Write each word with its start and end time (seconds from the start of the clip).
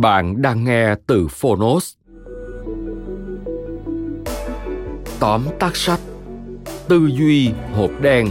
Bạn 0.00 0.42
đang 0.42 0.64
nghe 0.64 0.94
từ 1.06 1.28
Phonos. 1.28 1.94
Tóm 5.20 5.42
tắt 5.58 5.76
sách, 5.76 6.00
Tư 6.88 7.06
duy 7.06 7.50
hộp 7.74 7.90
đen, 8.02 8.28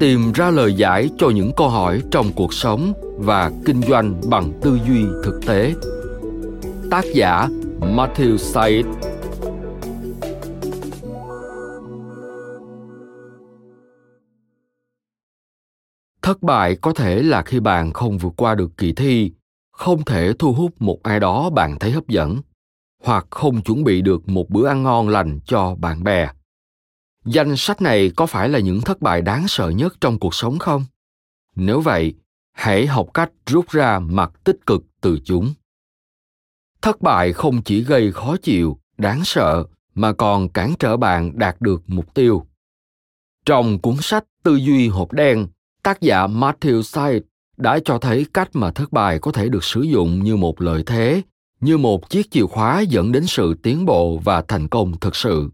Tìm 0.00 0.32
ra 0.32 0.50
lời 0.50 0.74
giải 0.74 1.10
cho 1.18 1.30
những 1.30 1.52
câu 1.56 1.68
hỏi 1.68 2.02
trong 2.10 2.32
cuộc 2.36 2.54
sống 2.54 2.92
và 3.18 3.52
kinh 3.64 3.82
doanh 3.82 4.20
bằng 4.30 4.52
tư 4.62 4.78
duy 4.88 5.04
thực 5.24 5.40
tế. 5.46 5.74
Tác 6.90 7.04
giả 7.14 7.48
Matthew 7.80 8.36
Said 8.36 8.86
Thất 16.22 16.42
bại 16.42 16.76
có 16.80 16.92
thể 16.92 17.22
là 17.22 17.42
khi 17.42 17.60
bạn 17.60 17.92
không 17.92 18.18
vượt 18.18 18.32
qua 18.36 18.54
được 18.54 18.76
kỳ 18.76 18.92
thi 18.92 19.32
không 19.74 20.04
thể 20.04 20.32
thu 20.38 20.52
hút 20.52 20.82
một 20.82 21.02
ai 21.02 21.20
đó 21.20 21.50
bạn 21.50 21.78
thấy 21.78 21.90
hấp 21.90 22.08
dẫn, 22.08 22.40
hoặc 23.02 23.26
không 23.30 23.62
chuẩn 23.62 23.84
bị 23.84 24.02
được 24.02 24.28
một 24.28 24.50
bữa 24.50 24.68
ăn 24.68 24.82
ngon 24.82 25.08
lành 25.08 25.40
cho 25.46 25.74
bạn 25.74 26.04
bè. 26.04 26.28
Danh 27.24 27.56
sách 27.56 27.82
này 27.82 28.10
có 28.16 28.26
phải 28.26 28.48
là 28.48 28.58
những 28.58 28.80
thất 28.80 29.00
bại 29.00 29.22
đáng 29.22 29.48
sợ 29.48 29.68
nhất 29.68 29.94
trong 30.00 30.18
cuộc 30.18 30.34
sống 30.34 30.58
không? 30.58 30.84
Nếu 31.56 31.80
vậy, 31.80 32.14
hãy 32.52 32.86
học 32.86 33.08
cách 33.14 33.30
rút 33.46 33.68
ra 33.68 33.98
mặt 33.98 34.32
tích 34.44 34.66
cực 34.66 34.82
từ 35.00 35.18
chúng. 35.24 35.54
Thất 36.82 37.00
bại 37.02 37.32
không 37.32 37.62
chỉ 37.62 37.84
gây 37.84 38.12
khó 38.12 38.36
chịu, 38.36 38.78
đáng 38.98 39.24
sợ, 39.24 39.64
mà 39.94 40.12
còn 40.12 40.48
cản 40.48 40.74
trở 40.78 40.96
bạn 40.96 41.38
đạt 41.38 41.60
được 41.60 41.82
mục 41.86 42.14
tiêu. 42.14 42.46
Trong 43.46 43.78
cuốn 43.78 43.96
sách 44.00 44.24
tư 44.42 44.56
duy 44.56 44.88
hộp 44.88 45.12
đen, 45.12 45.46
tác 45.82 46.00
giả 46.00 46.26
matthew 46.26 46.82
Syed 46.82 47.22
đã 47.56 47.78
cho 47.84 47.98
thấy 47.98 48.26
cách 48.34 48.50
mà 48.52 48.70
thất 48.70 48.92
bại 48.92 49.18
có 49.18 49.32
thể 49.32 49.48
được 49.48 49.64
sử 49.64 49.82
dụng 49.82 50.24
như 50.24 50.36
một 50.36 50.60
lợi 50.60 50.82
thế, 50.86 51.22
như 51.60 51.78
một 51.78 52.10
chiếc 52.10 52.30
chìa 52.30 52.46
khóa 52.46 52.80
dẫn 52.80 53.12
đến 53.12 53.26
sự 53.26 53.54
tiến 53.62 53.84
bộ 53.84 54.18
và 54.24 54.42
thành 54.42 54.68
công 54.68 55.00
thực 55.00 55.16
sự. 55.16 55.50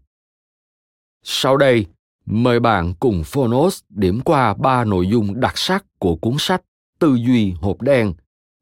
Sau 1.23 1.57
đây, 1.57 1.85
mời 2.25 2.59
bạn 2.59 2.93
cùng 2.99 3.23
phonos 3.23 3.81
điểm 3.89 4.19
qua 4.21 4.53
ba 4.53 4.83
nội 4.85 5.07
dung 5.07 5.39
đặc 5.39 5.57
sắc 5.57 5.85
của 5.99 6.15
cuốn 6.15 6.35
sách 6.39 6.61
tư 6.99 7.15
duy 7.15 7.53
hộp 7.61 7.81
đen, 7.81 8.13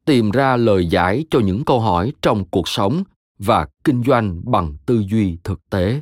tìm 0.04 0.30
ra 0.30 0.56
lời 0.56 0.86
giải 0.86 1.24
cho 1.30 1.40
những 1.40 1.64
câu 1.64 1.80
hỏi 1.80 2.12
trong 2.22 2.44
cuộc 2.44 2.68
sống 2.68 3.04
và 3.38 3.68
kinh 3.84 4.02
doanh 4.02 4.40
bằng 4.44 4.74
tư 4.86 5.04
duy 5.10 5.38
thực 5.44 5.70
tế. 5.70 6.00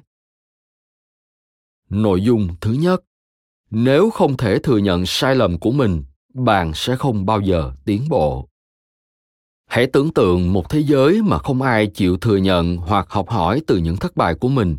Nội 1.90 2.20
dung 2.20 2.48
thứ 2.60 2.72
nhất, 2.72 3.04
nếu 3.70 4.10
không 4.10 4.36
thể 4.36 4.58
thừa 4.58 4.78
nhận 4.78 5.06
sai 5.06 5.34
lầm 5.34 5.58
của 5.58 5.70
mình 5.70 6.02
bạn 6.38 6.72
sẽ 6.74 6.96
không 6.96 7.26
bao 7.26 7.40
giờ 7.40 7.72
tiến 7.84 8.08
bộ. 8.08 8.48
Hãy 9.66 9.86
tưởng 9.86 10.12
tượng 10.12 10.52
một 10.52 10.70
thế 10.70 10.80
giới 10.80 11.22
mà 11.22 11.38
không 11.38 11.62
ai 11.62 11.86
chịu 11.86 12.16
thừa 12.16 12.36
nhận 12.36 12.76
hoặc 12.76 13.06
học 13.10 13.30
hỏi 13.30 13.62
từ 13.66 13.76
những 13.76 13.96
thất 13.96 14.16
bại 14.16 14.34
của 14.34 14.48
mình. 14.48 14.78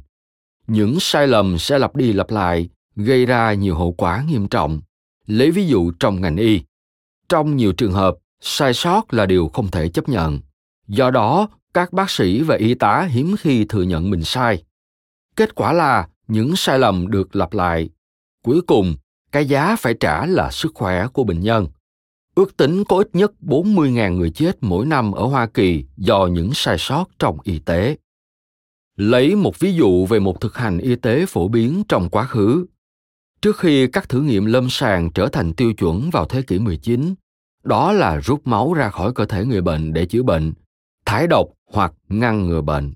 Những 0.68 1.00
sai 1.00 1.28
lầm 1.28 1.58
sẽ 1.58 1.80
lặp 1.80 1.96
đi 1.96 2.14
lặp 2.14 2.30
lại, 2.32 2.70
gây 2.96 3.26
ra 3.26 3.54
nhiều 3.54 3.76
hậu 3.76 3.92
quả 3.92 4.24
nghiêm 4.28 4.48
trọng. 4.48 4.82
Lấy 5.26 5.52
ví 5.52 5.68
dụ 5.68 5.92
trong 5.92 6.22
ngành 6.22 6.38
y. 6.38 6.62
Trong 7.30 7.58
nhiều 7.58 7.74
trường 7.74 7.94
hợp, 7.94 8.16
sai 8.40 8.74
sót 8.74 9.14
là 9.14 9.26
điều 9.26 9.50
không 9.54 9.72
thể 9.72 9.90
chấp 9.90 10.10
nhận. 10.10 10.40
Do 10.88 11.12
đó, 11.12 11.50
các 11.74 11.94
bác 11.94 12.10
sĩ 12.10 12.42
và 12.42 12.56
y 12.56 12.74
tá 12.74 13.08
hiếm 13.12 13.36
khi 13.40 13.66
thừa 13.66 13.84
nhận 13.84 14.10
mình 14.10 14.24
sai. 14.24 14.64
Kết 15.36 15.56
quả 15.56 15.74
là 15.74 16.08
những 16.28 16.56
sai 16.56 16.80
lầm 16.80 17.12
được 17.12 17.36
lặp 17.36 17.54
lại. 17.54 17.90
Cuối 18.44 18.62
cùng 18.62 18.96
cái 19.32 19.46
giá 19.46 19.76
phải 19.76 19.94
trả 19.94 20.26
là 20.26 20.52
sức 20.52 20.72
khỏe 20.76 21.08
của 21.08 21.24
bệnh 21.24 21.40
nhân. 21.40 21.68
Ước 22.36 22.58
tính 22.58 22.84
có 22.84 22.98
ít 22.98 23.10
nhất 23.14 23.32
40.000 23.42 24.18
người 24.18 24.30
chết 24.30 24.58
mỗi 24.62 24.86
năm 24.86 25.12
ở 25.12 25.26
Hoa 25.26 25.48
Kỳ 25.48 25.86
do 25.98 26.26
những 26.26 26.52
sai 26.54 26.76
sót 26.80 27.06
trong 27.20 27.38
y 27.44 27.60
tế. 27.60 27.98
Lấy 28.96 29.36
một 29.36 29.60
ví 29.60 29.74
dụ 29.74 30.06
về 30.06 30.20
một 30.20 30.42
thực 30.42 30.58
hành 30.58 30.78
y 30.78 30.96
tế 30.96 31.26
phổ 31.26 31.48
biến 31.48 31.84
trong 31.90 32.10
quá 32.10 32.24
khứ. 32.24 32.66
Trước 33.42 33.58
khi 33.58 33.88
các 33.88 34.10
thử 34.10 34.22
nghiệm 34.22 34.46
lâm 34.46 34.70
sàng 34.70 35.12
trở 35.12 35.28
thành 35.28 35.54
tiêu 35.54 35.74
chuẩn 35.74 36.10
vào 36.10 36.26
thế 36.26 36.42
kỷ 36.42 36.60
19, 36.60 37.16
đó 37.64 37.92
là 37.92 38.18
rút 38.18 38.48
máu 38.48 38.74
ra 38.74 38.90
khỏi 38.90 39.14
cơ 39.14 39.26
thể 39.26 39.46
người 39.46 39.62
bệnh 39.62 39.94
để 39.94 40.06
chữa 40.06 40.24
bệnh, 40.24 40.54
thải 41.06 41.28
độc 41.28 41.48
hoặc 41.72 41.94
ngăn 42.10 42.48
ngừa 42.48 42.62
bệnh. 42.62 42.94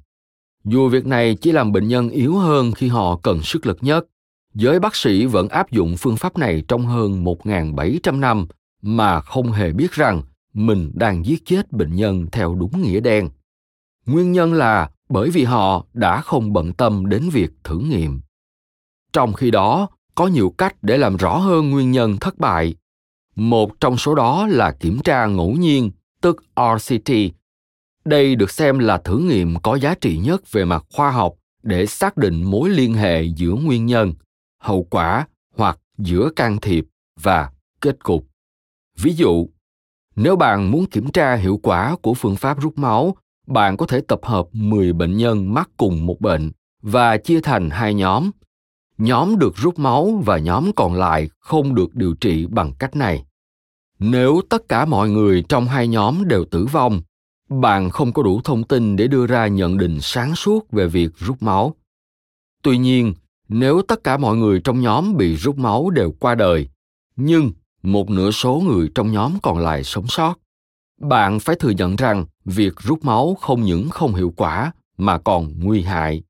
Dù 0.65 0.89
việc 0.89 1.05
này 1.05 1.35
chỉ 1.41 1.51
làm 1.51 1.71
bệnh 1.71 1.87
nhân 1.87 2.09
yếu 2.09 2.37
hơn 2.37 2.71
khi 2.71 2.87
họ 2.87 3.19
cần 3.23 3.41
sức 3.41 3.65
lực 3.65 3.77
nhất, 3.81 4.05
giới 4.53 4.79
bác 4.79 4.95
sĩ 4.95 5.25
vẫn 5.25 5.49
áp 5.49 5.71
dụng 5.71 5.95
phương 5.97 6.17
pháp 6.17 6.37
này 6.37 6.63
trong 6.67 6.85
hơn 6.85 7.23
1.700 7.23 8.19
năm 8.19 8.47
mà 8.81 9.21
không 9.21 9.51
hề 9.51 9.71
biết 9.71 9.91
rằng 9.91 10.21
mình 10.53 10.91
đang 10.93 11.25
giết 11.25 11.45
chết 11.45 11.71
bệnh 11.71 11.95
nhân 11.95 12.25
theo 12.31 12.55
đúng 12.55 12.81
nghĩa 12.81 12.99
đen. 12.99 13.29
Nguyên 14.05 14.31
nhân 14.31 14.53
là 14.53 14.89
bởi 15.09 15.29
vì 15.29 15.43
họ 15.43 15.85
đã 15.93 16.21
không 16.21 16.53
bận 16.53 16.73
tâm 16.73 17.05
đến 17.09 17.29
việc 17.29 17.51
thử 17.63 17.79
nghiệm. 17.79 18.21
Trong 19.13 19.33
khi 19.33 19.51
đó, 19.51 19.87
có 20.15 20.27
nhiều 20.27 20.53
cách 20.57 20.75
để 20.81 20.97
làm 20.97 21.17
rõ 21.17 21.37
hơn 21.37 21.69
nguyên 21.69 21.91
nhân 21.91 22.17
thất 22.17 22.39
bại. 22.39 22.75
Một 23.35 23.79
trong 23.79 23.97
số 23.97 24.15
đó 24.15 24.47
là 24.47 24.71
kiểm 24.71 24.99
tra 25.03 25.25
ngẫu 25.25 25.51
nhiên, 25.51 25.91
tức 26.21 26.43
RCT. 26.55 27.11
Đây 28.05 28.35
được 28.35 28.51
xem 28.51 28.79
là 28.79 28.97
thử 28.97 29.17
nghiệm 29.17 29.55
có 29.59 29.75
giá 29.75 29.95
trị 30.01 30.17
nhất 30.17 30.51
về 30.51 30.65
mặt 30.65 30.85
khoa 30.93 31.11
học 31.11 31.33
để 31.63 31.85
xác 31.85 32.17
định 32.17 32.43
mối 32.43 32.69
liên 32.69 32.93
hệ 32.93 33.23
giữa 33.23 33.53
nguyên 33.53 33.85
nhân 33.85 34.13
hậu 34.63 34.83
quả 34.83 35.27
hoặc 35.57 35.79
giữa 35.97 36.29
can 36.35 36.57
thiệp 36.61 36.85
và 37.19 37.51
kết 37.81 38.03
cục. 38.03 38.27
Ví 38.97 39.13
dụ, 39.13 39.47
nếu 40.15 40.35
bạn 40.35 40.71
muốn 40.71 40.85
kiểm 40.85 41.11
tra 41.11 41.35
hiệu 41.35 41.59
quả 41.63 41.95
của 42.01 42.13
phương 42.13 42.35
pháp 42.35 42.61
rút 42.61 42.77
máu, 42.77 43.15
bạn 43.47 43.77
có 43.77 43.85
thể 43.85 44.01
tập 44.07 44.19
hợp 44.23 44.47
10 44.51 44.93
bệnh 44.93 45.17
nhân 45.17 45.53
mắc 45.53 45.69
cùng 45.77 46.05
một 46.05 46.21
bệnh 46.21 46.51
và 46.81 47.17
chia 47.17 47.41
thành 47.41 47.69
hai 47.69 47.93
nhóm. 47.93 48.31
Nhóm 48.97 49.39
được 49.39 49.55
rút 49.55 49.79
máu 49.79 50.21
và 50.25 50.37
nhóm 50.37 50.71
còn 50.75 50.93
lại 50.93 51.29
không 51.39 51.75
được 51.75 51.95
điều 51.95 52.13
trị 52.13 52.45
bằng 52.45 52.73
cách 52.79 52.95
này. 52.95 53.25
Nếu 53.99 54.41
tất 54.49 54.69
cả 54.69 54.85
mọi 54.85 55.09
người 55.09 55.43
trong 55.49 55.65
hai 55.65 55.87
nhóm 55.87 56.27
đều 56.27 56.45
tử 56.45 56.65
vong, 56.65 57.01
bạn 57.49 57.89
không 57.89 58.13
có 58.13 58.23
đủ 58.23 58.41
thông 58.43 58.63
tin 58.63 58.95
để 58.95 59.07
đưa 59.07 59.27
ra 59.27 59.47
nhận 59.47 59.77
định 59.77 59.97
sáng 60.01 60.35
suốt 60.35 60.71
về 60.71 60.87
việc 60.87 61.09
rút 61.17 61.43
máu. 61.43 61.75
Tuy 62.61 62.77
nhiên, 62.77 63.13
nếu 63.53 63.81
tất 63.81 64.03
cả 64.03 64.17
mọi 64.17 64.37
người 64.37 64.61
trong 64.63 64.81
nhóm 64.81 65.17
bị 65.17 65.35
rút 65.35 65.57
máu 65.57 65.89
đều 65.89 66.11
qua 66.11 66.35
đời, 66.35 66.69
nhưng 67.15 67.51
một 67.83 68.09
nửa 68.09 68.31
số 68.31 68.63
người 68.65 68.89
trong 68.95 69.11
nhóm 69.11 69.37
còn 69.43 69.57
lại 69.57 69.83
sống 69.83 70.07
sót, 70.07 70.35
bạn 71.01 71.39
phải 71.39 71.55
thừa 71.55 71.69
nhận 71.69 71.95
rằng 71.95 72.25
việc 72.45 72.75
rút 72.77 73.05
máu 73.05 73.37
không 73.41 73.61
những 73.61 73.89
không 73.89 74.15
hiệu 74.15 74.33
quả 74.37 74.71
mà 74.97 75.17
còn 75.17 75.53
nguy 75.59 75.81
hại. 75.81 76.23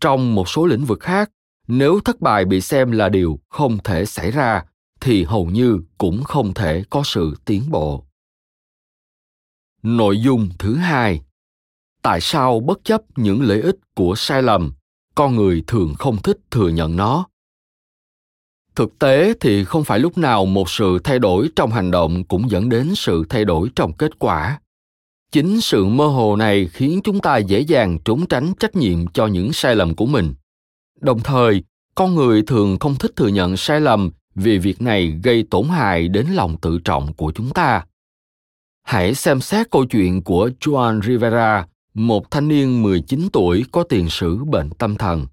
Trong 0.00 0.34
một 0.34 0.48
số 0.48 0.66
lĩnh 0.66 0.84
vực 0.84 1.00
khác, 1.00 1.30
nếu 1.68 2.00
thất 2.00 2.20
bại 2.20 2.44
bị 2.44 2.60
xem 2.60 2.90
là 2.90 3.08
điều 3.08 3.40
không 3.48 3.78
thể 3.84 4.04
xảy 4.04 4.30
ra, 4.30 4.64
thì 5.00 5.24
hầu 5.24 5.46
như 5.46 5.80
cũng 5.98 6.24
không 6.24 6.54
thể 6.54 6.84
có 6.90 7.02
sự 7.04 7.34
tiến 7.44 7.62
bộ. 7.70 8.04
Nội 9.82 10.20
dung 10.20 10.48
thứ 10.58 10.74
hai. 10.74 11.22
Tại 12.02 12.20
sao 12.20 12.60
bất 12.60 12.84
chấp 12.84 13.02
những 13.16 13.42
lợi 13.42 13.60
ích 13.60 13.76
của 13.94 14.14
sai 14.16 14.42
lầm 14.42 14.72
con 15.14 15.36
người 15.36 15.64
thường 15.66 15.94
không 15.98 16.22
thích 16.22 16.38
thừa 16.50 16.68
nhận 16.68 16.96
nó. 16.96 17.26
Thực 18.74 18.98
tế 18.98 19.34
thì 19.40 19.64
không 19.64 19.84
phải 19.84 19.98
lúc 19.98 20.18
nào 20.18 20.46
một 20.46 20.70
sự 20.70 20.98
thay 21.04 21.18
đổi 21.18 21.48
trong 21.56 21.70
hành 21.70 21.90
động 21.90 22.24
cũng 22.24 22.50
dẫn 22.50 22.68
đến 22.68 22.94
sự 22.94 23.24
thay 23.28 23.44
đổi 23.44 23.68
trong 23.76 23.92
kết 23.92 24.18
quả. 24.18 24.60
Chính 25.32 25.60
sự 25.60 25.84
mơ 25.84 26.06
hồ 26.06 26.36
này 26.36 26.68
khiến 26.72 27.00
chúng 27.04 27.20
ta 27.20 27.36
dễ 27.36 27.60
dàng 27.60 27.98
trốn 28.04 28.26
tránh 28.26 28.52
trách 28.60 28.76
nhiệm 28.76 29.06
cho 29.06 29.26
những 29.26 29.52
sai 29.52 29.76
lầm 29.76 29.94
của 29.94 30.06
mình. 30.06 30.34
Đồng 31.00 31.20
thời 31.20 31.62
con 31.94 32.14
người 32.14 32.42
thường 32.42 32.78
không 32.78 32.94
thích 32.94 33.12
thừa 33.16 33.28
nhận 33.28 33.56
sai 33.56 33.80
lầm 33.80 34.10
vì 34.34 34.58
việc 34.58 34.82
này 34.82 35.20
gây 35.22 35.44
tổn 35.50 35.68
hại 35.68 36.08
đến 36.08 36.26
lòng 36.26 36.56
tự 36.60 36.78
trọng 36.84 37.12
của 37.12 37.32
chúng 37.34 37.50
ta. 37.50 37.86
Hãy 38.82 39.14
xem 39.14 39.40
xét 39.40 39.70
câu 39.70 39.84
chuyện 39.84 40.22
của 40.22 40.50
Juan 40.60 41.02
Rivera, 41.02 41.66
một 41.94 42.30
thanh 42.30 42.48
niên 42.48 42.82
19 42.82 43.28
tuổi 43.32 43.64
có 43.72 43.82
tiền 43.82 44.08
sử 44.08 44.44
bệnh 44.44 44.70
tâm 44.70 44.96
thần. 44.96 45.26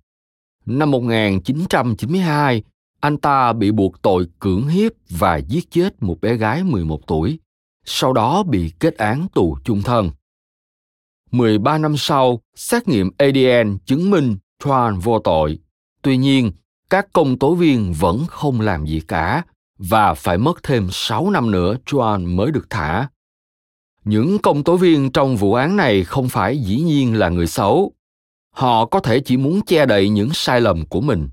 Năm 0.66 0.92
1992, 0.92 2.64
anh 3.00 3.18
ta 3.18 3.54
bị 3.54 3.72
buộc 3.72 4.02
tội 4.02 4.28
cưỡng 4.40 4.68
hiếp 4.68 4.92
và 5.10 5.38
giết 5.38 5.72
chết 5.72 6.04
một 6.04 6.22
bé 6.22 6.36
gái 6.36 6.64
11 6.64 7.08
tuổi, 7.08 7.40
sau 7.86 8.14
đó 8.14 8.44
bị 8.44 8.74
kết 8.80 8.98
án 8.98 9.28
tù 9.34 9.58
chung 9.64 9.82
thân. 9.82 10.12
13 11.32 11.78
năm 11.78 11.98
sau, 11.98 12.42
xét 12.56 12.88
nghiệm 12.88 13.12
ADN 13.18 13.78
chứng 13.86 14.10
minh 14.10 14.38
Tran 14.66 15.00
vô 15.00 15.20
tội. 15.20 15.60
Tuy 16.02 16.18
nhiên, 16.18 16.52
các 16.90 17.08
công 17.14 17.40
tố 17.40 17.56
viên 17.56 17.94
vẫn 17.94 18.26
không 18.28 18.62
làm 18.62 18.86
gì 18.86 19.02
cả 19.08 19.44
và 19.78 20.14
phải 20.14 20.38
mất 20.38 20.64
thêm 20.64 20.88
6 20.92 21.30
năm 21.30 21.52
nữa 21.52 21.76
Tran 21.86 22.36
mới 22.36 22.52
được 22.52 22.68
thả. 22.70 23.08
Những 24.04 24.40
công 24.40 24.64
tố 24.64 24.78
viên 24.78 25.12
trong 25.12 25.36
vụ 25.36 25.54
án 25.54 25.76
này 25.76 26.04
không 26.04 26.30
phải 26.30 26.58
dĩ 26.58 26.80
nhiên 26.80 27.16
là 27.16 27.30
người 27.30 27.48
xấu. 27.48 27.94
Họ 28.52 28.86
có 28.86 29.00
thể 29.00 29.20
chỉ 29.20 29.38
muốn 29.38 29.62
che 29.62 29.86
đậy 29.86 30.10
những 30.10 30.30
sai 30.34 30.62
lầm 30.62 30.86
của 30.86 31.02
mình. 31.02 31.30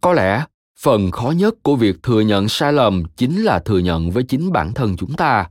Có 0.00 0.12
lẽ 0.12 0.44
phần 0.78 1.10
khó 1.10 1.30
nhất 1.30 1.54
của 1.62 1.76
việc 1.76 2.02
thừa 2.02 2.20
nhận 2.20 2.48
sai 2.48 2.72
lầm 2.72 3.04
chính 3.16 3.42
là 3.42 3.58
thừa 3.58 3.78
nhận 3.78 4.10
với 4.10 4.22
chính 4.22 4.52
bản 4.52 4.72
thân 4.74 4.96
chúng 4.96 5.14
ta, 5.14 5.50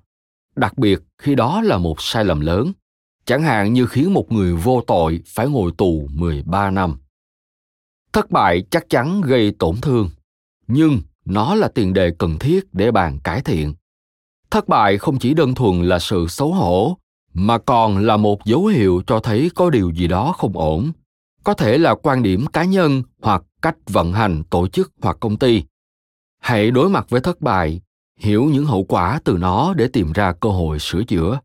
đặc 0.56 0.78
biệt 0.78 1.00
khi 1.18 1.36
đó 1.36 1.62
là 1.62 1.78
một 1.78 2.02
sai 2.02 2.26
lầm 2.26 2.40
lớn, 2.40 2.74
chẳng 3.26 3.44
hạn 3.44 3.74
như 3.74 3.86
khiến 3.86 4.14
một 4.14 4.32
người 4.32 4.54
vô 4.54 4.84
tội 4.88 5.22
phải 5.28 5.48
ngồi 5.48 5.72
tù 5.78 6.08
13 6.14 6.72
năm 6.72 6.98
thất 8.14 8.32
bại 8.32 8.64
chắc 8.72 8.90
chắn 8.90 9.22
gây 9.22 9.54
tổn 9.60 9.76
thương 9.82 10.10
nhưng 10.68 11.02
nó 11.26 11.56
là 11.56 11.68
tiền 11.68 11.94
đề 11.94 12.12
cần 12.18 12.40
thiết 12.40 12.74
để 12.74 12.92
bạn 12.92 13.20
cải 13.20 13.42
thiện 13.42 13.74
thất 14.54 14.68
bại 14.68 14.98
không 14.98 15.20
chỉ 15.20 15.34
đơn 15.34 15.56
thuần 15.56 15.84
là 15.84 16.00
sự 16.00 16.28
xấu 16.28 16.54
hổ, 16.54 16.98
mà 17.34 17.58
còn 17.58 17.98
là 17.98 18.18
một 18.18 18.46
dấu 18.46 18.66
hiệu 18.66 19.02
cho 19.08 19.20
thấy 19.20 19.52
có 19.56 19.70
điều 19.70 19.90
gì 19.90 20.08
đó 20.08 20.34
không 20.38 20.58
ổn. 20.58 20.92
Có 21.44 21.54
thể 21.54 21.78
là 21.78 21.96
quan 21.96 22.24
điểm 22.24 22.46
cá 22.48 22.64
nhân 22.64 23.04
hoặc 23.22 23.44
cách 23.62 23.76
vận 23.88 24.14
hành 24.14 24.44
tổ 24.44 24.68
chức 24.68 24.92
hoặc 25.02 25.18
công 25.20 25.38
ty. 25.38 25.64
Hãy 26.40 26.72
đối 26.72 26.90
mặt 26.90 27.10
với 27.10 27.22
thất 27.22 27.42
bại, 27.42 27.82
hiểu 28.20 28.46
những 28.46 28.66
hậu 28.66 28.84
quả 28.84 29.20
từ 29.24 29.38
nó 29.38 29.74
để 29.74 29.88
tìm 29.88 30.12
ra 30.12 30.34
cơ 30.34 30.50
hội 30.50 30.80
sửa 30.80 31.04
chữa. 31.04 31.40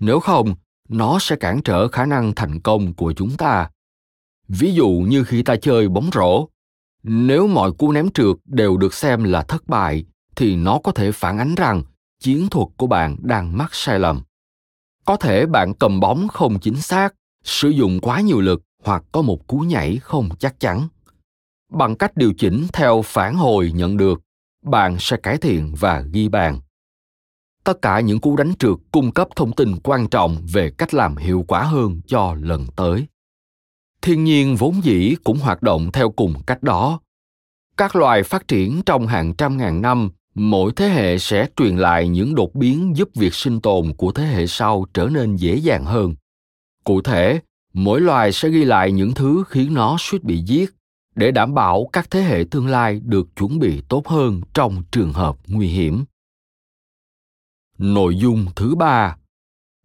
Nếu 0.00 0.20
không, 0.20 0.54
nó 0.88 1.18
sẽ 1.20 1.36
cản 1.36 1.62
trở 1.62 1.88
khả 1.88 2.06
năng 2.06 2.34
thành 2.34 2.60
công 2.60 2.94
của 2.94 3.12
chúng 3.12 3.36
ta. 3.36 3.70
Ví 4.48 4.74
dụ 4.74 4.88
như 4.88 5.24
khi 5.24 5.42
ta 5.42 5.56
chơi 5.56 5.88
bóng 5.88 6.10
rổ, 6.14 6.48
nếu 7.02 7.46
mọi 7.46 7.72
cú 7.72 7.92
ném 7.92 8.10
trượt 8.10 8.36
đều 8.44 8.76
được 8.76 8.94
xem 8.94 9.24
là 9.24 9.42
thất 9.42 9.68
bại, 9.68 10.04
thì 10.36 10.56
nó 10.56 10.78
có 10.84 10.92
thể 10.92 11.12
phản 11.12 11.38
ánh 11.38 11.54
rằng 11.54 11.82
chiến 12.22 12.48
thuật 12.50 12.68
của 12.76 12.86
bạn 12.86 13.16
đang 13.20 13.58
mắc 13.58 13.74
sai 13.74 13.98
lầm. 13.98 14.22
Có 15.04 15.16
thể 15.16 15.46
bạn 15.46 15.74
cầm 15.74 16.00
bóng 16.00 16.28
không 16.28 16.60
chính 16.60 16.80
xác, 16.80 17.14
sử 17.44 17.68
dụng 17.68 18.00
quá 18.00 18.20
nhiều 18.20 18.40
lực 18.40 18.62
hoặc 18.84 19.04
có 19.12 19.22
một 19.22 19.46
cú 19.46 19.58
nhảy 19.58 19.96
không 19.96 20.28
chắc 20.38 20.60
chắn. 20.60 20.88
Bằng 21.72 21.96
cách 21.96 22.16
điều 22.16 22.32
chỉnh 22.38 22.66
theo 22.72 23.02
phản 23.02 23.34
hồi 23.34 23.72
nhận 23.74 23.96
được, 23.96 24.20
bạn 24.62 24.96
sẽ 24.98 25.16
cải 25.16 25.36
thiện 25.36 25.74
và 25.74 26.00
ghi 26.00 26.28
bàn. 26.28 26.60
Tất 27.64 27.82
cả 27.82 28.00
những 28.00 28.20
cú 28.20 28.36
đánh 28.36 28.54
trượt 28.58 28.76
cung 28.92 29.12
cấp 29.12 29.28
thông 29.36 29.52
tin 29.52 29.76
quan 29.82 30.08
trọng 30.08 30.46
về 30.52 30.70
cách 30.78 30.94
làm 30.94 31.16
hiệu 31.16 31.44
quả 31.48 31.62
hơn 31.62 32.00
cho 32.06 32.34
lần 32.34 32.66
tới. 32.76 33.06
Thiên 34.02 34.24
nhiên 34.24 34.56
vốn 34.56 34.84
dĩ 34.84 35.14
cũng 35.24 35.38
hoạt 35.38 35.62
động 35.62 35.92
theo 35.92 36.10
cùng 36.10 36.34
cách 36.46 36.62
đó. 36.62 37.00
Các 37.76 37.96
loài 37.96 38.22
phát 38.22 38.48
triển 38.48 38.82
trong 38.86 39.06
hàng 39.06 39.34
trăm 39.34 39.56
ngàn 39.56 39.82
năm 39.82 40.10
mỗi 40.34 40.72
thế 40.76 40.88
hệ 40.88 41.18
sẽ 41.18 41.46
truyền 41.56 41.76
lại 41.76 42.08
những 42.08 42.34
đột 42.34 42.54
biến 42.54 42.92
giúp 42.96 43.08
việc 43.14 43.34
sinh 43.34 43.60
tồn 43.60 43.92
của 43.96 44.12
thế 44.12 44.24
hệ 44.24 44.46
sau 44.46 44.86
trở 44.94 45.06
nên 45.06 45.36
dễ 45.36 45.56
dàng 45.56 45.84
hơn. 45.84 46.14
Cụ 46.84 47.02
thể, 47.02 47.40
mỗi 47.72 48.00
loài 48.00 48.32
sẽ 48.32 48.48
ghi 48.48 48.64
lại 48.64 48.92
những 48.92 49.14
thứ 49.14 49.44
khiến 49.48 49.74
nó 49.74 49.96
suýt 49.98 50.24
bị 50.24 50.38
giết 50.38 50.74
để 51.14 51.30
đảm 51.30 51.54
bảo 51.54 51.88
các 51.92 52.10
thế 52.10 52.22
hệ 52.22 52.44
tương 52.50 52.66
lai 52.66 53.00
được 53.04 53.36
chuẩn 53.36 53.58
bị 53.58 53.82
tốt 53.88 54.08
hơn 54.08 54.40
trong 54.54 54.82
trường 54.92 55.12
hợp 55.12 55.36
nguy 55.46 55.68
hiểm. 55.68 56.04
Nội 57.78 58.16
dung 58.16 58.46
thứ 58.56 58.74
ba, 58.74 59.16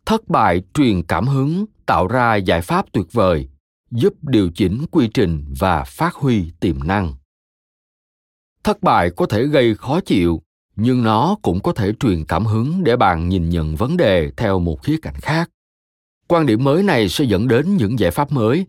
thất 0.05 0.27
bại 0.27 0.61
truyền 0.73 1.03
cảm 1.03 1.27
hứng 1.27 1.65
tạo 1.85 2.07
ra 2.07 2.35
giải 2.35 2.61
pháp 2.61 2.85
tuyệt 2.91 3.13
vời, 3.13 3.47
giúp 3.91 4.13
điều 4.21 4.49
chỉnh 4.49 4.85
quy 4.91 5.07
trình 5.13 5.45
và 5.59 5.83
phát 5.83 6.15
huy 6.15 6.51
tiềm 6.59 6.83
năng 6.83 7.13
thất 8.67 8.83
bại 8.83 9.09
có 9.09 9.25
thể 9.25 9.43
gây 9.43 9.75
khó 9.75 9.99
chịu 10.01 10.41
nhưng 10.75 11.03
nó 11.03 11.37
cũng 11.41 11.59
có 11.59 11.73
thể 11.73 11.91
truyền 11.99 12.25
cảm 12.25 12.45
hứng 12.45 12.83
để 12.83 12.95
bạn 12.95 13.29
nhìn 13.29 13.49
nhận 13.49 13.75
vấn 13.75 13.97
đề 13.97 14.31
theo 14.37 14.59
một 14.59 14.83
khía 14.83 14.97
cạnh 15.01 15.13
khác. 15.21 15.49
Quan 16.27 16.45
điểm 16.45 16.63
mới 16.63 16.83
này 16.83 17.09
sẽ 17.09 17.25
dẫn 17.25 17.47
đến 17.47 17.77
những 17.77 17.99
giải 17.99 18.11
pháp 18.11 18.31
mới. 18.31 18.65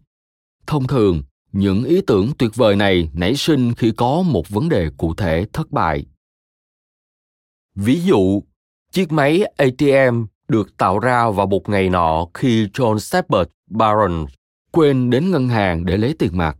Thông 0.66 0.86
thường 0.86 1.22
những 1.52 1.84
ý 1.84 2.00
tưởng 2.06 2.32
tuyệt 2.38 2.50
vời 2.54 2.76
này 2.76 3.10
nảy 3.14 3.36
sinh 3.36 3.74
khi 3.74 3.92
có 3.96 4.22
một 4.22 4.48
vấn 4.48 4.68
đề 4.68 4.90
cụ 4.96 5.14
thể 5.14 5.46
thất 5.52 5.70
bại. 5.70 6.06
Ví 7.74 8.00
dụ 8.00 8.42
chiếc 8.92 9.12
máy 9.12 9.42
atm 9.56 10.24
được 10.48 10.76
tạo 10.76 10.98
ra 10.98 11.30
vào 11.30 11.46
một 11.46 11.68
ngày 11.68 11.88
nọ 11.88 12.26
khi 12.34 12.66
john 12.66 12.98
shepard 12.98 13.50
barron 13.70 14.26
quên 14.72 15.10
đến 15.10 15.30
ngân 15.30 15.48
hàng 15.48 15.86
để 15.86 15.96
lấy 15.96 16.14
tiền 16.18 16.36
mặt. 16.36 16.56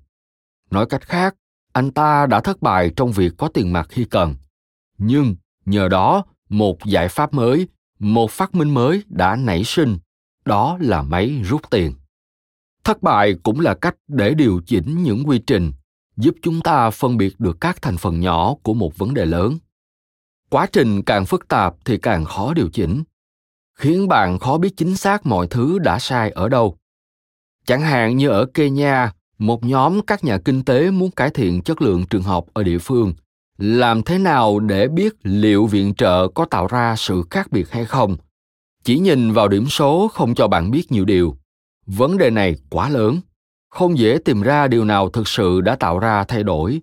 Nói 0.71 0.87
cách 0.87 1.03
khác, 1.03 1.35
anh 1.73 1.91
ta 1.91 2.27
đã 2.27 2.41
thất 2.41 2.63
bại 2.63 2.91
trong 2.97 3.13
việc 3.13 3.33
có 3.39 3.49
tiền 3.49 3.73
mặt 3.73 3.87
khi 3.91 4.05
cần. 4.05 4.35
Nhưng 4.99 5.37
nhờ 5.67 5.89
đó, 5.89 6.25
một 6.49 6.85
giải 6.85 7.09
pháp 7.09 7.35
mới, 7.35 7.69
một 7.99 8.31
phát 8.31 8.55
minh 8.55 8.75
mới 8.75 9.03
đã 9.09 9.37
nảy 9.37 9.65
sinh, 9.65 9.99
đó 10.45 10.77
là 10.81 11.03
máy 11.03 11.43
rút 11.45 11.71
tiền. 11.71 11.95
Thất 12.85 13.03
bại 13.03 13.35
cũng 13.43 13.61
là 13.61 13.75
cách 13.75 13.97
để 14.09 14.35
điều 14.35 14.61
chỉnh 14.67 15.03
những 15.03 15.29
quy 15.29 15.39
trình, 15.39 15.73
giúp 16.17 16.35
chúng 16.43 16.61
ta 16.61 16.91
phân 16.91 17.17
biệt 17.17 17.41
được 17.41 17.57
các 17.61 17.83
thành 17.83 17.97
phần 17.97 18.21
nhỏ 18.21 18.55
của 18.63 18.75
một 18.75 18.99
vấn 18.99 19.15
đề 19.15 19.27
lớn. 19.27 19.59
Quá 20.51 20.67
trình 20.73 21.03
càng 21.03 21.27
phức 21.27 21.49
tạp 21.49 21.75
thì 21.85 21.99
càng 21.99 22.25
khó 22.25 22.55
điều 22.55 22.71
chỉnh, 22.71 23.03
khiến 23.75 24.09
bạn 24.09 24.39
khó 24.39 24.59
biết 24.59 24.77
chính 24.77 24.97
xác 24.97 25.27
mọi 25.27 25.47
thứ 25.47 25.79
đã 25.79 25.99
sai 25.99 26.31
ở 26.31 26.49
đâu 26.49 26.79
Chẳng 27.69 27.83
hạn 27.83 28.17
như 28.17 28.29
ở 28.29 28.47
Kenya, 28.55 29.13
một 29.39 29.65
nhóm 29.65 30.03
các 30.03 30.25
nhà 30.25 30.39
kinh 30.39 30.65
tế 30.65 30.91
muốn 30.91 31.11
cải 31.11 31.31
thiện 31.31 31.63
chất 31.63 31.83
lượng 31.83 32.07
trường 32.07 32.23
học 32.23 32.47
ở 32.53 32.63
địa 32.63 32.79
phương. 32.79 33.15
Làm 33.59 34.03
thế 34.03 34.19
nào 34.19 34.59
để 34.59 34.89
biết 34.89 35.15
liệu 35.23 35.67
viện 35.67 35.95
trợ 35.95 36.29
có 36.35 36.45
tạo 36.45 36.67
ra 36.67 36.97
sự 36.97 37.23
khác 37.31 37.53
biệt 37.53 37.71
hay 37.71 37.85
không? 37.85 38.17
Chỉ 38.85 38.99
nhìn 38.99 39.33
vào 39.33 39.49
điểm 39.49 39.67
số 39.67 40.09
không 40.09 40.35
cho 40.35 40.49
bạn 40.49 40.71
biết 40.71 40.93
nhiều 40.93 41.05
điều. 41.05 41.37
Vấn 41.87 42.19
đề 42.19 42.31
này 42.31 42.57
quá 42.71 42.89
lớn, 42.89 43.21
không 43.71 43.99
dễ 43.99 44.19
tìm 44.25 44.43
ra 44.43 44.69
điều 44.69 44.85
nào 44.85 45.09
thực 45.11 45.29
sự 45.29 45.61
đã 45.61 45.77
tạo 45.77 45.99
ra 45.99 46.25
thay 46.25 46.43
đổi. 46.43 46.81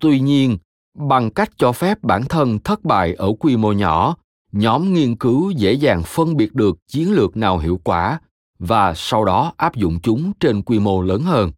Tuy 0.00 0.20
nhiên, 0.20 0.58
bằng 0.98 1.30
cách 1.30 1.50
cho 1.56 1.72
phép 1.72 1.98
bản 2.02 2.24
thân 2.24 2.58
thất 2.58 2.84
bại 2.84 3.14
ở 3.14 3.32
quy 3.38 3.56
mô 3.56 3.72
nhỏ, 3.72 4.16
nhóm 4.52 4.92
nghiên 4.92 5.16
cứu 5.16 5.50
dễ 5.50 5.72
dàng 5.72 6.02
phân 6.02 6.36
biệt 6.36 6.54
được 6.54 6.78
chiến 6.86 7.12
lược 7.12 7.36
nào 7.36 7.58
hiệu 7.58 7.80
quả 7.84 8.20
và 8.58 8.94
sau 8.96 9.24
đó 9.24 9.52
áp 9.56 9.74
dụng 9.74 9.98
chúng 10.02 10.32
trên 10.40 10.62
quy 10.62 10.78
mô 10.78 11.02
lớn 11.02 11.22
hơn. 11.22 11.52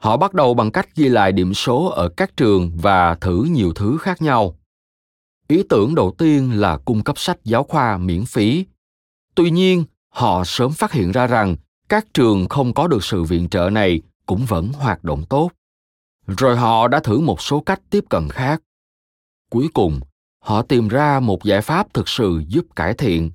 Họ 0.00 0.16
bắt 0.16 0.34
đầu 0.34 0.54
bằng 0.54 0.70
cách 0.70 0.96
ghi 0.96 1.08
lại 1.08 1.32
điểm 1.32 1.54
số 1.54 1.84
ở 1.86 2.08
các 2.08 2.36
trường 2.36 2.72
và 2.76 3.14
thử 3.14 3.44
nhiều 3.50 3.72
thứ 3.72 3.98
khác 4.00 4.22
nhau. 4.22 4.58
Ý 5.48 5.62
tưởng 5.68 5.94
đầu 5.94 6.14
tiên 6.18 6.60
là 6.60 6.76
cung 6.76 7.02
cấp 7.02 7.18
sách 7.18 7.38
giáo 7.44 7.64
khoa 7.64 7.98
miễn 7.98 8.24
phí. 8.24 8.66
Tuy 9.34 9.50
nhiên, 9.50 9.84
họ 10.08 10.42
sớm 10.44 10.72
phát 10.72 10.92
hiện 10.92 11.12
ra 11.12 11.26
rằng 11.26 11.56
các 11.88 12.06
trường 12.14 12.48
không 12.48 12.74
có 12.74 12.88
được 12.88 13.04
sự 13.04 13.22
viện 13.22 13.48
trợ 13.48 13.70
này 13.70 14.02
cũng 14.26 14.44
vẫn 14.48 14.72
hoạt 14.72 15.04
động 15.04 15.24
tốt. 15.28 15.50
Rồi 16.26 16.56
họ 16.56 16.88
đã 16.88 17.00
thử 17.00 17.20
một 17.20 17.42
số 17.42 17.60
cách 17.60 17.80
tiếp 17.90 18.04
cận 18.10 18.28
khác. 18.28 18.62
Cuối 19.50 19.68
cùng, 19.74 20.00
họ 20.38 20.62
tìm 20.62 20.88
ra 20.88 21.20
một 21.20 21.44
giải 21.44 21.60
pháp 21.60 21.94
thực 21.94 22.08
sự 22.08 22.42
giúp 22.48 22.66
cải 22.76 22.94
thiện. 22.94 23.30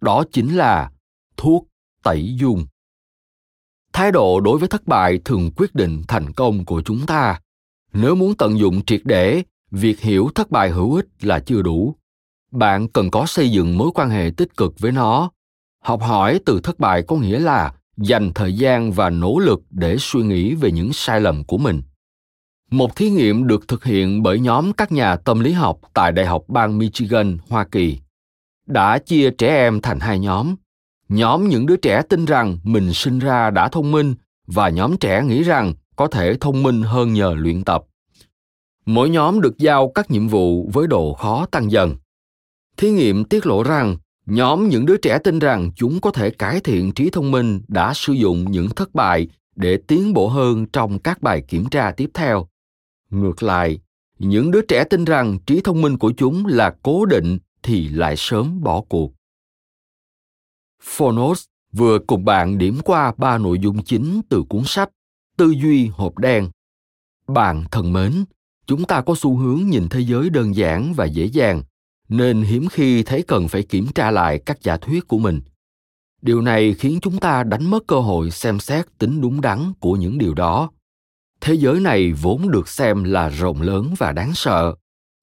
Đó 0.00 0.24
chính 0.32 0.56
là 0.56 0.90
thuốc 1.36 1.66
tẩy 2.04 2.36
dung. 2.38 2.66
Thái 3.92 4.12
độ 4.12 4.40
đối 4.40 4.58
với 4.58 4.68
thất 4.68 4.86
bại 4.86 5.18
thường 5.24 5.50
quyết 5.56 5.74
định 5.74 6.02
thành 6.08 6.32
công 6.32 6.64
của 6.64 6.82
chúng 6.82 7.06
ta. 7.06 7.40
Nếu 7.92 8.14
muốn 8.14 8.34
tận 8.34 8.58
dụng 8.58 8.84
triệt 8.84 9.00
để, 9.04 9.42
việc 9.70 10.00
hiểu 10.00 10.30
thất 10.34 10.50
bại 10.50 10.70
hữu 10.70 10.94
ích 10.94 11.06
là 11.20 11.40
chưa 11.40 11.62
đủ. 11.62 11.96
Bạn 12.50 12.88
cần 12.88 13.10
có 13.10 13.26
xây 13.26 13.50
dựng 13.50 13.78
mối 13.78 13.90
quan 13.94 14.10
hệ 14.10 14.30
tích 14.36 14.56
cực 14.56 14.78
với 14.78 14.92
nó. 14.92 15.30
Học 15.84 16.02
hỏi 16.02 16.40
từ 16.46 16.60
thất 16.60 16.78
bại 16.78 17.02
có 17.02 17.16
nghĩa 17.16 17.38
là 17.38 17.74
dành 17.96 18.32
thời 18.34 18.52
gian 18.52 18.92
và 18.92 19.10
nỗ 19.10 19.38
lực 19.38 19.60
để 19.70 19.96
suy 19.98 20.22
nghĩ 20.22 20.54
về 20.54 20.70
những 20.70 20.92
sai 20.92 21.20
lầm 21.20 21.44
của 21.44 21.58
mình. 21.58 21.82
Một 22.70 22.96
thí 22.96 23.10
nghiệm 23.10 23.46
được 23.46 23.68
thực 23.68 23.84
hiện 23.84 24.22
bởi 24.22 24.40
nhóm 24.40 24.72
các 24.72 24.92
nhà 24.92 25.16
tâm 25.16 25.40
lý 25.40 25.52
học 25.52 25.80
tại 25.94 26.12
đại 26.12 26.26
học 26.26 26.44
bang 26.48 26.78
michigan, 26.78 27.38
hoa 27.48 27.64
kỳ, 27.64 27.98
đã 28.66 28.98
chia 28.98 29.30
trẻ 29.30 29.48
em 29.48 29.80
thành 29.80 30.00
hai 30.00 30.18
nhóm 30.18 30.54
nhóm 31.08 31.48
những 31.48 31.66
đứa 31.66 31.76
trẻ 31.76 32.02
tin 32.02 32.24
rằng 32.24 32.58
mình 32.62 32.92
sinh 32.92 33.18
ra 33.18 33.50
đã 33.50 33.68
thông 33.68 33.92
minh 33.92 34.14
và 34.46 34.68
nhóm 34.68 34.96
trẻ 34.96 35.22
nghĩ 35.22 35.42
rằng 35.42 35.74
có 35.96 36.06
thể 36.06 36.36
thông 36.40 36.62
minh 36.62 36.82
hơn 36.82 37.12
nhờ 37.12 37.34
luyện 37.38 37.64
tập. 37.64 37.84
Mỗi 38.86 39.10
nhóm 39.10 39.40
được 39.40 39.58
giao 39.58 39.92
các 39.94 40.10
nhiệm 40.10 40.28
vụ 40.28 40.70
với 40.72 40.86
độ 40.86 41.14
khó 41.14 41.46
tăng 41.46 41.70
dần. 41.70 41.96
Thí 42.76 42.90
nghiệm 42.90 43.24
tiết 43.24 43.46
lộ 43.46 43.62
rằng 43.62 43.96
nhóm 44.26 44.68
những 44.68 44.86
đứa 44.86 44.96
trẻ 44.96 45.18
tin 45.18 45.38
rằng 45.38 45.70
chúng 45.76 46.00
có 46.00 46.10
thể 46.10 46.30
cải 46.30 46.60
thiện 46.60 46.92
trí 46.92 47.10
thông 47.10 47.30
minh 47.30 47.60
đã 47.68 47.94
sử 47.94 48.12
dụng 48.12 48.50
những 48.50 48.68
thất 48.68 48.94
bại 48.94 49.28
để 49.56 49.78
tiến 49.86 50.12
bộ 50.12 50.28
hơn 50.28 50.66
trong 50.66 50.98
các 50.98 51.22
bài 51.22 51.42
kiểm 51.48 51.66
tra 51.66 51.90
tiếp 51.90 52.10
theo. 52.14 52.48
Ngược 53.10 53.42
lại, 53.42 53.78
những 54.18 54.50
đứa 54.50 54.62
trẻ 54.62 54.84
tin 54.84 55.04
rằng 55.04 55.38
trí 55.46 55.60
thông 55.60 55.82
minh 55.82 55.98
của 55.98 56.12
chúng 56.16 56.46
là 56.46 56.74
cố 56.82 57.06
định 57.06 57.38
thì 57.62 57.88
lại 57.88 58.14
sớm 58.16 58.60
bỏ 58.62 58.80
cuộc 58.88 59.12
phonos 60.84 61.44
vừa 61.72 61.98
cùng 61.98 62.24
bạn 62.24 62.58
điểm 62.58 62.78
qua 62.84 63.12
ba 63.16 63.38
nội 63.38 63.58
dung 63.58 63.82
chính 63.82 64.20
từ 64.28 64.42
cuốn 64.48 64.62
sách 64.64 64.90
tư 65.36 65.50
duy 65.50 65.86
hộp 65.86 66.18
đen. 66.18 66.50
Bạn 67.28 67.64
thân 67.70 67.92
mến, 67.92 68.24
chúng 68.66 68.84
ta 68.84 69.00
có 69.00 69.14
xu 69.16 69.36
hướng 69.36 69.66
nhìn 69.66 69.88
thế 69.88 70.00
giới 70.00 70.30
đơn 70.30 70.56
giản 70.56 70.94
và 70.94 71.04
dễ 71.04 71.24
dàng, 71.24 71.62
nên 72.08 72.42
hiếm 72.42 72.68
khi 72.68 73.02
thấy 73.02 73.22
cần 73.22 73.48
phải 73.48 73.62
kiểm 73.62 73.86
tra 73.94 74.10
lại 74.10 74.38
các 74.46 74.62
giả 74.62 74.76
thuyết 74.76 75.08
của 75.08 75.18
mình. 75.18 75.40
Điều 76.22 76.40
này 76.40 76.74
khiến 76.74 76.98
chúng 77.02 77.18
ta 77.18 77.42
đánh 77.42 77.70
mất 77.70 77.86
cơ 77.86 78.00
hội 78.00 78.30
xem 78.30 78.60
xét 78.60 78.98
tính 78.98 79.20
đúng 79.20 79.40
đắn 79.40 79.72
của 79.80 79.92
những 79.92 80.18
điều 80.18 80.34
đó. 80.34 80.70
Thế 81.40 81.54
giới 81.54 81.80
này 81.80 82.12
vốn 82.12 82.50
được 82.50 82.68
xem 82.68 83.04
là 83.04 83.28
rộng 83.28 83.62
lớn 83.62 83.94
và 83.98 84.12
đáng 84.12 84.34
sợ, 84.34 84.74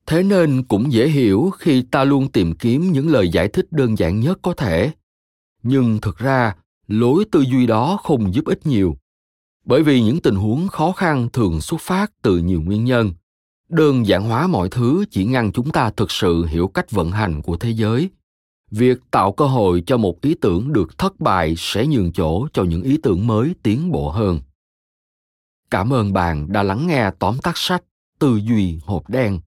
thế 0.06 0.24
nên 0.24 0.64
cũng 0.64 0.94
dễ 0.94 1.08
hiểu 1.08 1.52
khi 1.60 1.82
ta 1.82 2.04
luôn 2.04 2.32
tìm 2.32 2.54
kiếm 2.56 2.92
những 2.92 3.10
lời 3.10 3.30
giải 3.30 3.48
thích 3.48 3.66
đơn 3.72 3.98
giản 3.98 4.20
nhất 4.20 4.40
có 4.42 4.54
thể 4.54 4.92
nhưng 5.64 6.02
thực 6.02 6.18
ra, 6.18 6.56
lối 6.88 7.26
tư 7.32 7.42
duy 7.42 7.68
đó 7.68 8.00
không 8.04 8.34
giúp 8.34 8.46
ích 8.46 8.66
nhiều. 8.68 8.98
Bởi 9.66 9.84
vì 9.84 10.02
những 10.02 10.20
tình 10.20 10.36
huống 10.36 10.68
khó 10.68 10.92
khăn 10.92 11.30
thường 11.34 11.62
xuất 11.62 11.82
phát 11.82 12.12
từ 12.22 12.38
nhiều 12.38 12.62
nguyên 12.62 12.86
nhân. 12.86 13.14
Đơn 13.70 14.08
giản 14.08 14.24
hóa 14.24 14.48
mọi 14.48 14.70
thứ 14.70 15.06
chỉ 15.12 15.26
ngăn 15.26 15.52
chúng 15.52 15.72
ta 15.72 15.90
thực 15.90 16.12
sự 16.12 16.46
hiểu 16.46 16.68
cách 16.68 16.92
vận 16.92 17.12
hành 17.12 17.42
của 17.42 17.58
thế 17.58 17.70
giới. 17.70 18.10
Việc 18.72 18.98
tạo 19.12 19.32
cơ 19.32 19.46
hội 19.46 19.84
cho 19.86 19.98
một 19.98 20.22
ý 20.22 20.36
tưởng 20.42 20.74
được 20.74 20.98
thất 20.98 21.20
bại 21.20 21.54
sẽ 21.58 21.88
nhường 21.88 22.12
chỗ 22.12 22.48
cho 22.54 22.64
những 22.64 22.84
ý 22.84 22.98
tưởng 23.04 23.28
mới 23.28 23.56
tiến 23.64 23.92
bộ 23.92 24.10
hơn. 24.10 24.40
Cảm 25.70 25.94
ơn 25.94 26.14
bạn 26.14 26.52
đã 26.52 26.64
lắng 26.64 26.88
nghe 26.88 27.12
tóm 27.20 27.38
tắt 27.38 27.58
sách 27.58 27.84
tư 28.20 28.36
duy 28.36 28.80
hộp 28.86 29.10
đen, 29.10 29.40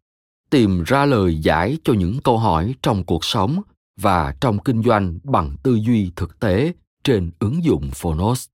tìm 0.50 0.82
ra 0.86 1.06
lời 1.06 1.38
giải 1.38 1.78
cho 1.84 1.92
những 1.92 2.18
câu 2.24 2.38
hỏi 2.38 2.74
trong 2.82 3.04
cuộc 3.04 3.24
sống 3.24 3.62
và 4.00 4.34
trong 4.40 4.58
kinh 4.58 4.82
doanh 4.82 5.18
bằng 5.22 5.56
tư 5.62 5.74
duy 5.74 6.12
thực 6.16 6.40
tế 6.40 6.72
trên 7.04 7.30
ứng 7.38 7.64
dụng 7.64 7.90
phonos 7.94 8.48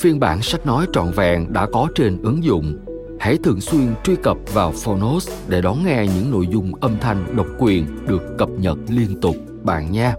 Phiên 0.00 0.20
bản 0.20 0.42
sách 0.42 0.66
nói 0.66 0.86
trọn 0.92 1.10
vẹn 1.10 1.52
đã 1.52 1.66
có 1.72 1.88
trên 1.94 2.22
ứng 2.22 2.44
dụng. 2.44 2.78
Hãy 3.20 3.38
thường 3.44 3.60
xuyên 3.60 3.94
truy 4.04 4.16
cập 4.16 4.36
vào 4.52 4.72
Phonos 4.72 5.30
để 5.48 5.60
đón 5.60 5.84
nghe 5.84 6.06
những 6.14 6.30
nội 6.30 6.46
dung 6.46 6.74
âm 6.74 6.98
thanh 7.00 7.36
độc 7.36 7.46
quyền 7.58 7.86
được 8.06 8.22
cập 8.38 8.48
nhật 8.50 8.78
liên 8.88 9.20
tục, 9.20 9.36
bạn 9.62 9.92
nha. 9.92 10.14